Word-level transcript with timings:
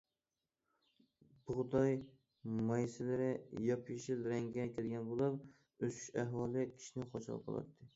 بۇغداي 1.49 1.93
مايسىلىرى 2.71 3.29
ياپيېشىل 3.69 4.27
رەڭگە 4.35 4.69
كىرگەن 4.75 5.09
بولۇپ، 5.15 5.41
ئۆسۈش 5.43 6.13
ئەھۋالى 6.21 6.71
كىشىنى 6.77 7.13
خۇشال 7.17 7.43
قىلاتتى. 7.49 7.89